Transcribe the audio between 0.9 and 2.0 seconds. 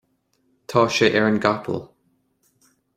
sé ar an gcapall